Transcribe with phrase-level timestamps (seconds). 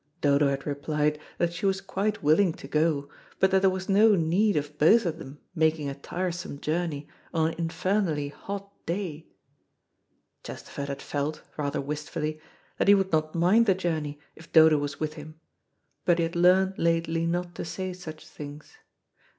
[0.19, 3.07] Dodo had replied that she was quite willing to go,
[3.39, 7.49] but that there was no need of both of them making a tiresome journey on
[7.49, 9.27] an infernally hot day.
[10.43, 12.41] Chesterford had felt, rather wistfully,
[12.79, 15.39] that he would not mind the journey if Dodo was with him,
[16.03, 18.77] but he had learned lately not to say such things.